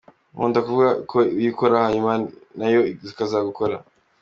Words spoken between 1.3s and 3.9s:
uyikora, hanyuma nayo ikazagukora.